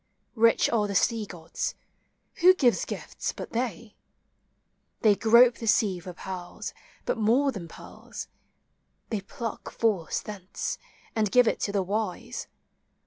[0.33, 1.75] Rich are the sea gods:—
[2.41, 3.95] who gives gifts but they?
[5.01, 6.73] They grope the sea for pearls,
[7.05, 8.27] but more than pearls:
[9.11, 10.79] They pluck Force thence,
[11.15, 12.47] and give it to the wise.